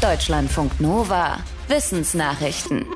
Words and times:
Deutschlandfunk 0.00 0.80
Nova. 0.80 1.38
Wissensnachrichten. 1.66 2.86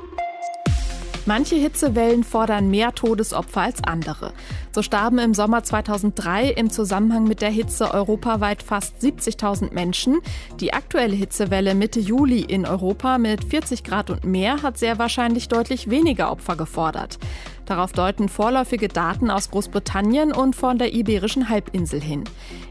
Manche 1.26 1.56
Hitzewellen 1.56 2.22
fordern 2.22 2.70
mehr 2.70 2.94
Todesopfer 2.94 3.62
als 3.62 3.82
andere. 3.82 4.32
So 4.70 4.82
starben 4.82 5.18
im 5.18 5.34
Sommer 5.34 5.64
2003 5.64 6.50
im 6.50 6.70
Zusammenhang 6.70 7.24
mit 7.24 7.42
der 7.42 7.50
Hitze 7.50 7.92
europaweit 7.92 8.62
fast 8.62 9.02
70.000 9.02 9.74
Menschen. 9.74 10.20
Die 10.60 10.74
aktuelle 10.74 11.16
Hitzewelle 11.16 11.74
Mitte 11.74 11.98
Juli 11.98 12.40
in 12.40 12.66
Europa 12.66 13.18
mit 13.18 13.42
40 13.44 13.82
Grad 13.82 14.08
und 14.10 14.24
mehr 14.24 14.62
hat 14.62 14.78
sehr 14.78 15.00
wahrscheinlich 15.00 15.48
deutlich 15.48 15.90
weniger 15.90 16.30
Opfer 16.30 16.54
gefordert. 16.54 17.18
Darauf 17.66 17.92
deuten 17.92 18.28
vorläufige 18.28 18.88
Daten 18.88 19.30
aus 19.30 19.50
Großbritannien 19.50 20.32
und 20.32 20.56
von 20.56 20.78
der 20.78 20.92
Iberischen 20.92 21.48
Halbinsel 21.48 22.00
hin. 22.00 22.24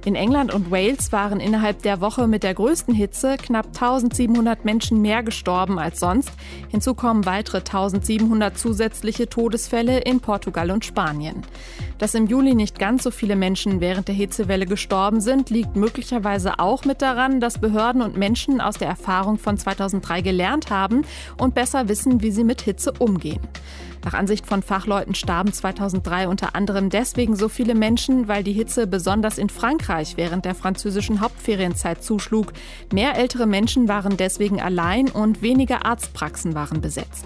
In 0.03 0.15
England 0.15 0.53
und 0.53 0.71
Wales 0.71 1.11
waren 1.11 1.39
innerhalb 1.39 1.81
der 1.83 2.01
Woche 2.01 2.27
mit 2.27 2.43
der 2.43 2.53
größten 2.53 2.93
Hitze 2.93 3.37
knapp 3.37 3.67
1700 3.67 4.65
Menschen 4.65 5.01
mehr 5.01 5.23
gestorben 5.23 5.79
als 5.79 5.99
sonst. 5.99 6.31
Hinzu 6.69 6.93
kommen 6.93 7.25
weitere 7.25 7.57
1700 7.57 8.57
zusätzliche 8.57 9.29
Todesfälle 9.29 9.99
in 9.99 10.19
Portugal 10.19 10.71
und 10.71 10.83
Spanien. 10.83 11.43
Dass 11.97 12.15
im 12.15 12.25
Juli 12.25 12.55
nicht 12.55 12.79
ganz 12.79 13.03
so 13.03 13.11
viele 13.11 13.35
Menschen 13.35 13.79
während 13.79 14.07
der 14.07 14.15
Hitzewelle 14.15 14.65
gestorben 14.65 15.21
sind, 15.21 15.51
liegt 15.51 15.75
möglicherweise 15.75 16.59
auch 16.59 16.83
mit 16.83 17.01
daran, 17.03 17.39
dass 17.39 17.59
Behörden 17.59 18.01
und 18.01 18.17
Menschen 18.17 18.59
aus 18.59 18.77
der 18.77 18.87
Erfahrung 18.87 19.37
von 19.37 19.55
2003 19.55 20.21
gelernt 20.21 20.71
haben 20.71 21.03
und 21.37 21.53
besser 21.53 21.87
wissen, 21.89 22.21
wie 22.23 22.31
sie 22.31 22.43
mit 22.43 22.61
Hitze 22.61 22.91
umgehen. 22.97 23.41
Nach 24.03 24.13
Ansicht 24.13 24.47
von 24.47 24.63
Fachleuten 24.63 25.13
starben 25.13 25.53
2003 25.53 26.27
unter 26.27 26.55
anderem 26.55 26.89
deswegen 26.89 27.35
so 27.35 27.49
viele 27.49 27.75
Menschen, 27.75 28.27
weil 28.27 28.43
die 28.43 28.53
Hitze 28.53 28.87
besonders 28.87 29.37
in 29.37 29.49
Frankreich 29.49 30.17
während 30.17 30.45
der 30.45 30.55
französischen 30.55 31.21
Hauptferienzeit 31.21 32.03
zuschlug. 32.03 32.53
Mehr 32.91 33.15
ältere 33.15 33.45
Menschen 33.45 33.87
waren 33.87 34.17
deswegen 34.17 34.59
allein 34.59 35.09
und 35.09 35.41
weniger 35.41 35.85
Arztpraxen 35.85 36.55
waren 36.55 36.81
besetzt. 36.81 37.25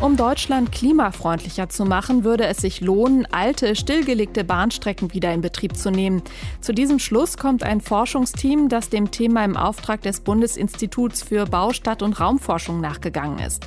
Um 0.00 0.16
Deutschland 0.16 0.70
klimafreundlicher 0.70 1.68
zu 1.68 1.84
machen, 1.84 2.22
würde 2.22 2.46
es 2.46 2.58
sich 2.58 2.80
lohnen, 2.80 3.26
alte, 3.32 3.74
stillgelegte 3.74 4.44
Bahnstrecken 4.44 5.12
wieder 5.12 5.34
in 5.34 5.40
Betrieb 5.40 5.76
zu 5.76 5.90
nehmen. 5.90 6.22
Zu 6.60 6.72
diesem 6.72 7.00
Schluss 7.00 7.36
kommt 7.36 7.64
ein 7.64 7.80
Forschungsteam, 7.80 8.68
das 8.68 8.90
dem 8.90 9.10
Thema 9.10 9.44
im 9.44 9.56
Auftrag 9.56 10.02
des 10.02 10.20
Bundesinstituts 10.20 11.24
für 11.24 11.46
Bau, 11.46 11.72
Stadt 11.72 12.02
und 12.02 12.20
Raumforschung 12.20 12.80
nachgegangen 12.80 13.40
ist. 13.40 13.66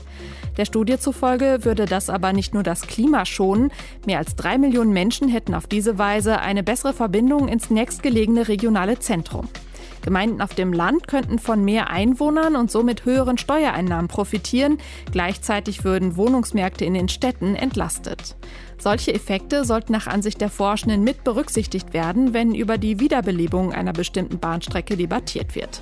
Der 0.55 0.63
Studie 0.63 0.97
zufolge 0.97 1.65
würde 1.65 1.85
das 1.85 2.09
aber 2.09 2.31
nicht 2.31 2.53
nur 2.53 2.63
das 2.63 2.83
Klima 2.83 3.25
schonen. 3.25 3.69
Mehr 4.05 4.19
als 4.19 4.37
drei 4.37 4.57
Millionen 4.57 4.93
Menschen 4.93 5.27
hätten 5.27 5.53
auf 5.53 5.67
diese 5.67 5.97
Weise 5.97 6.39
eine 6.39 6.63
bessere 6.63 6.93
Verbindung 6.93 7.49
ins 7.49 7.69
nächstgelegene 7.69 8.47
regionale 8.47 8.99
Zentrum. 8.99 9.49
Gemeinden 10.01 10.41
auf 10.41 10.53
dem 10.53 10.73
Land 10.73 11.07
könnten 11.07 11.39
von 11.39 11.63
mehr 11.63 11.89
Einwohnern 11.89 12.55
und 12.55 12.71
somit 12.71 13.05
höheren 13.05 13.37
Steuereinnahmen 13.37 14.07
profitieren. 14.07 14.77
Gleichzeitig 15.11 15.83
würden 15.83 16.17
Wohnungsmärkte 16.17 16.85
in 16.85 16.93
den 16.93 17.09
Städten 17.09 17.55
entlastet. 17.55 18.35
Solche 18.77 19.13
Effekte 19.13 19.63
sollten 19.63 19.91
nach 19.91 20.07
Ansicht 20.07 20.41
der 20.41 20.49
Forschenden 20.49 21.03
mit 21.03 21.23
berücksichtigt 21.23 21.93
werden, 21.93 22.33
wenn 22.33 22.55
über 22.55 22.77
die 22.77 22.99
Wiederbelebung 22.99 23.73
einer 23.73 23.93
bestimmten 23.93 24.39
Bahnstrecke 24.39 24.97
debattiert 24.97 25.55
wird. 25.55 25.81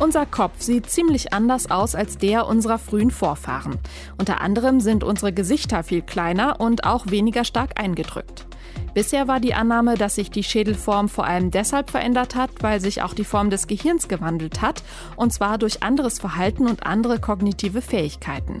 Unser 0.00 0.26
Kopf 0.26 0.60
sieht 0.60 0.88
ziemlich 0.88 1.32
anders 1.32 1.72
aus 1.72 1.96
als 1.96 2.18
der 2.18 2.46
unserer 2.46 2.78
frühen 2.78 3.10
Vorfahren. 3.10 3.78
Unter 4.16 4.40
anderem 4.40 4.80
sind 4.80 5.02
unsere 5.02 5.32
Gesichter 5.32 5.82
viel 5.82 6.02
kleiner 6.02 6.60
und 6.60 6.84
auch 6.84 7.08
weniger 7.08 7.44
stark 7.44 7.80
eingedrückt. 7.80 8.46
Bisher 8.98 9.28
war 9.28 9.38
die 9.38 9.54
Annahme, 9.54 9.94
dass 9.94 10.16
sich 10.16 10.28
die 10.28 10.42
Schädelform 10.42 11.08
vor 11.08 11.24
allem 11.24 11.52
deshalb 11.52 11.88
verändert 11.88 12.34
hat, 12.34 12.50
weil 12.62 12.80
sich 12.80 13.00
auch 13.00 13.14
die 13.14 13.22
Form 13.22 13.48
des 13.48 13.68
Gehirns 13.68 14.08
gewandelt 14.08 14.60
hat, 14.60 14.82
und 15.14 15.32
zwar 15.32 15.56
durch 15.56 15.84
anderes 15.84 16.18
Verhalten 16.18 16.66
und 16.66 16.84
andere 16.84 17.20
kognitive 17.20 17.80
Fähigkeiten. 17.80 18.58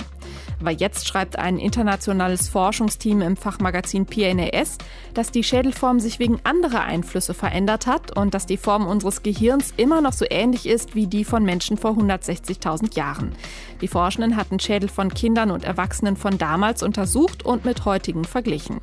Aber 0.60 0.70
jetzt 0.70 1.06
schreibt 1.08 1.38
ein 1.38 1.58
internationales 1.58 2.48
Forschungsteam 2.48 3.20
im 3.20 3.36
Fachmagazin 3.36 4.06
PNAS, 4.06 4.78
dass 5.14 5.30
die 5.30 5.44
Schädelform 5.44 6.00
sich 6.00 6.18
wegen 6.18 6.40
anderer 6.44 6.82
Einflüsse 6.82 7.34
verändert 7.34 7.86
hat 7.86 8.16
und 8.16 8.34
dass 8.34 8.46
die 8.46 8.56
Form 8.56 8.86
unseres 8.86 9.22
Gehirns 9.22 9.72
immer 9.76 10.00
noch 10.00 10.12
so 10.12 10.24
ähnlich 10.28 10.66
ist 10.66 10.94
wie 10.94 11.06
die 11.06 11.24
von 11.24 11.44
Menschen 11.44 11.76
vor 11.78 11.92
160.000 11.92 12.96
Jahren. 12.96 13.32
Die 13.80 13.88
Forschenden 13.88 14.36
hatten 14.36 14.58
Schädel 14.58 14.88
von 14.88 15.12
Kindern 15.12 15.50
und 15.50 15.64
Erwachsenen 15.64 16.16
von 16.16 16.38
damals 16.38 16.82
untersucht 16.82 17.44
und 17.44 17.64
mit 17.64 17.84
heutigen 17.84 18.24
verglichen. 18.24 18.80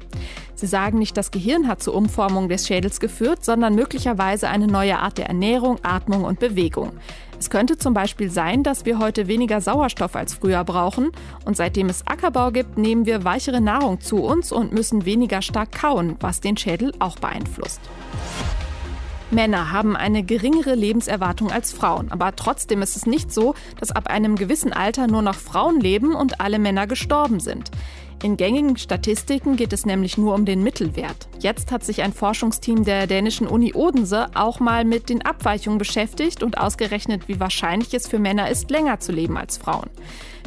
Sie 0.56 0.68
sagen 0.68 1.00
nicht, 1.00 1.18
das 1.18 1.32
Gehirn 1.32 1.68
hat 1.68 1.84
zur 1.84 1.96
Umformung 1.96 2.48
des 2.48 2.66
Schädels 2.66 3.02
geführt, 3.02 3.44
sondern 3.44 3.76
möglicherweise 3.76 4.48
eine 4.48 4.68
neue 4.68 5.00
Art 5.00 5.18
der 5.18 5.28
Ernährung, 5.28 5.80
Atmung 5.84 6.24
und 6.24 6.40
Bewegung. 6.40 6.94
Es 7.38 7.50
könnte 7.50 7.78
zum 7.78 7.94
Beispiel 7.94 8.32
sein, 8.32 8.64
dass 8.64 8.86
wir 8.86 8.98
heute 8.98 9.28
weniger 9.28 9.60
Sauerstoff 9.60 10.16
als 10.16 10.34
früher 10.34 10.64
brauchen 10.64 11.12
und 11.44 11.58
seitdem 11.58 11.90
es 11.90 12.08
Ackerbau 12.08 12.52
gibt, 12.52 12.78
nehmen 12.78 13.06
wir 13.06 13.26
weichere 13.26 13.60
Nahrung 13.60 14.00
zu 14.00 14.24
uns 14.24 14.54
und 14.54 14.72
müssen 14.72 15.06
weniger 15.06 15.42
stark 15.42 15.74
kauen, 15.74 16.16
was 16.22 16.40
den 16.40 16.56
Schädel 16.56 16.94
auch 17.00 17.18
beeinflusst. 17.20 17.82
Männer 19.32 19.72
haben 19.72 19.98
eine 19.98 20.24
geringere 20.24 20.76
Lebenserwartung 20.76 21.52
als 21.52 21.74
Frauen, 21.74 22.12
aber 22.12 22.36
trotzdem 22.36 22.82
ist 22.82 22.96
es 22.96 23.06
nicht 23.06 23.34
so, 23.34 23.56
dass 23.80 23.92
ab 23.92 24.08
einem 24.08 24.36
gewissen 24.36 24.72
Alter 24.72 25.08
nur 25.08 25.22
noch 25.22 25.36
Frauen 25.36 25.82
leben 25.82 26.16
und 26.16 26.40
alle 26.40 26.60
Männer 26.60 26.88
gestorben 26.88 27.40
sind. 27.40 27.72
In 28.24 28.38
gängigen 28.38 28.78
Statistiken 28.78 29.56
geht 29.56 29.74
es 29.74 29.86
nämlich 29.86 30.18
nur 30.18 30.34
um 30.34 30.46
den 30.46 30.64
Mittelwert. 30.64 31.28
Jetzt 31.40 31.72
hat 31.72 31.84
sich 31.84 32.02
ein 32.02 32.14
Forschungsteam 32.14 32.84
der 32.84 33.08
dänischen 33.08 33.48
Uni 33.48 33.74
Odense 33.74 34.28
auch 34.34 34.60
mal 34.60 34.86
mit 34.86 35.10
den 35.10 35.22
Abweichungen 35.22 35.78
beschäftigt 35.78 36.42
und 36.42 36.58
ausgerechnet, 36.58 37.28
wie 37.28 37.40
wahrscheinlich 37.40 37.94
es 37.94 38.08
für 38.08 38.18
Männer 38.18 38.50
ist, 38.50 38.72
länger 38.72 39.00
zu 39.00 39.12
leben 39.12 39.38
als 39.38 39.58
Frauen. 39.58 39.90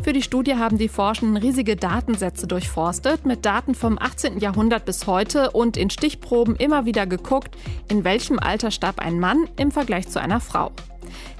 Für 0.02 0.12
die 0.12 0.22
Studie 0.22 0.54
haben 0.54 0.78
die 0.78 0.88
Forschenden 0.88 1.36
riesige 1.36 1.76
Datensätze 1.76 2.46
durchforstet, 2.46 3.26
mit 3.26 3.44
Daten 3.44 3.74
vom 3.74 3.98
18. 3.98 4.38
Jahrhundert 4.38 4.84
bis 4.84 5.06
heute 5.06 5.50
und 5.50 5.76
in 5.76 5.90
Stichproben 5.90 6.56
immer 6.56 6.84
wieder 6.84 7.06
geguckt, 7.06 7.56
in 7.88 8.04
welchem 8.04 8.38
Alter 8.38 8.70
starb 8.70 9.00
ein 9.00 9.20
Mann 9.20 9.48
im 9.56 9.70
Vergleich 9.70 10.08
zu 10.08 10.20
einer 10.20 10.40
Frau. 10.40 10.72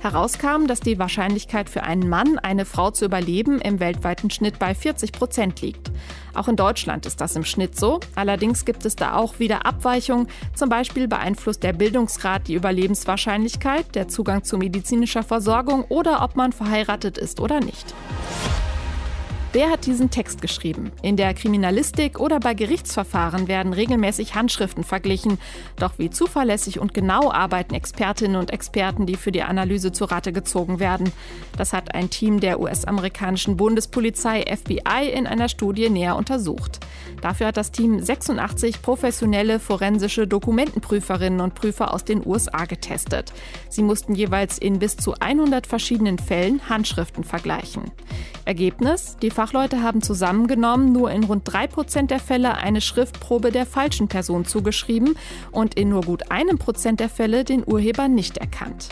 Herauskam, 0.01 0.67
dass 0.67 0.81
die 0.81 0.99
Wahrscheinlichkeit 0.99 1.69
für 1.69 1.83
einen 1.83 2.09
Mann, 2.09 2.39
eine 2.39 2.65
Frau 2.65 2.91
zu 2.91 3.05
überleben, 3.05 3.61
im 3.61 3.81
weltweiten 3.81 4.31
Schnitt 4.31 4.59
bei 4.59 4.75
40 4.75 5.13
Prozent 5.13 5.61
liegt. 5.61 5.91
Auch 6.35 6.49
in 6.49 6.57
Deutschland 6.57 7.07
ist 7.07 7.21
das 7.21 7.37
im 7.37 7.45
Schnitt 7.45 7.79
so. 7.79 8.01
Allerdings 8.15 8.65
gibt 8.65 8.85
es 8.85 8.97
da 8.97 9.15
auch 9.15 9.39
wieder 9.39 9.67
Abweichungen. 9.67 10.29
Zum 10.55 10.69
Beispiel 10.69 11.09
beeinflusst 11.09 11.63
der 11.63 11.73
Bildungsgrad 11.73 12.49
die 12.49 12.55
Überlebenswahrscheinlichkeit, 12.55 13.95
der 13.95 14.09
Zugang 14.09 14.45
zu 14.45 14.59
medizinischer 14.59 15.23
Versorgung 15.23 15.85
oder 15.89 16.23
ob 16.23 16.37
man 16.37 16.53
verheiratet 16.53 17.19
ist 17.19 17.41
oder 17.41 17.61
nicht. 17.61 17.95
Wer 19.53 19.71
hat 19.71 19.87
diesen 19.87 20.11
Text 20.11 20.43
geschrieben? 20.43 20.93
In 21.01 21.17
der 21.17 21.33
Kriminalistik 21.33 22.21
oder 22.21 22.39
bei 22.39 22.53
Gerichtsverfahren 22.53 23.49
werden 23.49 23.73
regelmäßig 23.73 24.35
Handschriften 24.35 24.85
verglichen. 24.85 25.39
Doch 25.77 25.93
wie 25.97 26.11
zuverlässig 26.11 26.79
und 26.81 26.93
genau 26.93 27.33
arbeiten 27.33 27.75
Expertinnen 27.75 28.37
und 28.37 28.51
Experten, 28.51 29.07
die 29.07 29.17
für 29.17 29.33
die 29.33 29.43
Analyse 29.43 29.91
zu 29.91 30.05
Rate 30.05 30.35
gezogen 30.35 30.81
werden? 30.81 31.11
Das 31.57 31.73
hat 31.73 31.95
ein 31.95 32.11
Team 32.11 32.41
der 32.41 32.61
US-amerikanischen 32.61 33.57
Bundespolizei 33.57 34.45
FBI 34.55 35.09
in 35.15 35.27
einer 35.27 35.49
Studie 35.49 35.89
näher 35.89 36.17
untersucht. 36.17 36.81
Dafür 37.23 37.47
hat 37.47 37.57
das 37.57 37.73
Team 37.73 38.01
86 38.01 38.83
professionelle 38.83 39.61
forensische 39.61 40.27
Dokumentenprüferinnen 40.27 41.41
und 41.41 41.55
Prüfer 41.55 41.95
aus 41.95 42.05
den 42.05 42.25
USA 42.25 42.67
getestet. 42.67 43.33
Sie 43.71 43.83
mussten 43.83 44.15
jeweils 44.15 44.59
in 44.59 44.79
bis 44.79 44.99
zu 44.99 45.15
100 45.19 45.67
verschiedenen 45.67 46.19
Fällen 46.19 46.69
Handschriften 46.69 47.25
vergleichen. 47.25 47.91
Ergebnis? 48.45 49.17
Die 49.21 49.31
Fachleute 49.39 49.85
haben 49.85 50.03
zusammengenommen 50.03 50.91
nur 50.91 51.13
in 51.13 51.23
rund 51.23 51.43
drei 51.45 51.69
Prozent 51.69 52.11
der 52.11 52.19
Fälle 52.19 52.57
eine 52.57 52.81
Schriftprobe 52.81 53.53
der 53.53 53.67
falschen 53.67 54.09
Person 54.09 54.45
zugeschrieben 54.45 55.15
und 55.53 55.77
in 55.77 55.91
nur 55.91 56.03
gut 56.03 56.33
einem 56.33 56.59
Prozent 56.59 56.99
der 56.99 57.09
Fälle 57.09 57.45
den 57.45 57.63
Urheber 57.65 58.09
nicht 58.09 58.39
erkannt. 58.39 58.89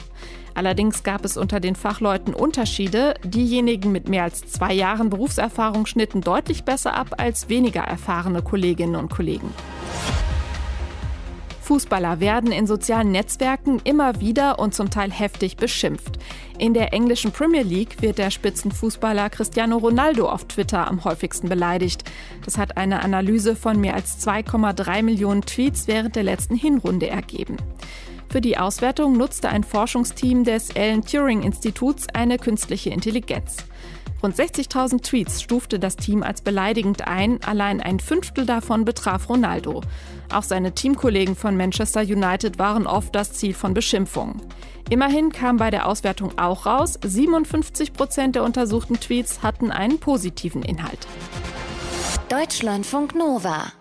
Allerdings 0.54 1.02
gab 1.02 1.24
es 1.24 1.36
unter 1.36 1.58
den 1.58 1.74
Fachleuten 1.74 2.32
Unterschiede. 2.32 3.14
Diejenigen 3.24 3.90
mit 3.90 4.08
mehr 4.08 4.22
als 4.22 4.46
zwei 4.46 4.72
Jahren 4.72 5.10
Berufserfahrung 5.10 5.84
schnitten 5.84 6.20
deutlich 6.20 6.62
besser 6.62 6.94
ab 6.94 7.16
als 7.18 7.48
weniger 7.48 7.80
erfahrene 7.80 8.40
Kolleginnen 8.40 8.94
und 8.94 9.10
Kollegen. 9.10 9.52
Fußballer 11.66 12.20
werden 12.20 12.52
in 12.52 12.68
sozialen 12.68 13.10
Netzwerken 13.10 13.80
immer 13.82 14.20
wieder 14.20 14.60
und 14.60 14.72
zum 14.72 14.88
Teil 14.88 15.10
heftig 15.10 15.56
beschimpft. 15.56 16.16
In 16.58 16.74
der 16.74 16.92
englischen 16.92 17.32
Premier 17.32 17.64
League 17.64 18.00
wird 18.00 18.18
der 18.18 18.30
Spitzenfußballer 18.30 19.30
Cristiano 19.30 19.76
Ronaldo 19.78 20.28
auf 20.28 20.44
Twitter 20.44 20.86
am 20.86 21.02
häufigsten 21.02 21.48
beleidigt. 21.48 22.04
Das 22.44 22.56
hat 22.56 22.76
eine 22.76 23.02
Analyse 23.02 23.56
von 23.56 23.80
mehr 23.80 23.94
als 23.94 24.24
2,3 24.24 25.02
Millionen 25.02 25.42
Tweets 25.42 25.88
während 25.88 26.14
der 26.14 26.22
letzten 26.22 26.54
Hinrunde 26.54 27.08
ergeben. 27.08 27.56
Für 28.28 28.40
die 28.40 28.58
Auswertung 28.58 29.16
nutzte 29.16 29.48
ein 29.48 29.64
Forschungsteam 29.64 30.44
des 30.44 30.74
Alan 30.76 31.04
Turing 31.04 31.42
Instituts 31.42 32.06
eine 32.14 32.38
künstliche 32.38 32.90
Intelligenz. 32.90 33.56
Rund 34.22 34.34
60.000 34.34 35.02
Tweets 35.02 35.42
stufte 35.42 35.78
das 35.78 35.96
Team 35.96 36.22
als 36.22 36.40
beleidigend 36.40 37.06
ein, 37.06 37.38
allein 37.44 37.80
ein 37.80 38.00
Fünftel 38.00 38.46
davon 38.46 38.84
betraf 38.84 39.28
Ronaldo. 39.28 39.82
Auch 40.32 40.42
seine 40.42 40.72
Teamkollegen 40.72 41.36
von 41.36 41.56
Manchester 41.56 42.00
United 42.00 42.58
waren 42.58 42.86
oft 42.86 43.14
das 43.14 43.32
Ziel 43.32 43.54
von 43.54 43.74
Beschimpfungen. 43.74 44.40
Immerhin 44.88 45.30
kam 45.32 45.56
bei 45.56 45.70
der 45.70 45.86
Auswertung 45.86 46.38
auch 46.38 46.66
raus, 46.66 46.98
57 47.04 47.92
Prozent 47.92 48.36
der 48.36 48.44
untersuchten 48.44 48.98
Tweets 48.98 49.42
hatten 49.42 49.70
einen 49.70 49.98
positiven 49.98 50.62
Inhalt. 50.62 51.06
Deutschlandfunk 52.28 53.14
Nova 53.14 53.72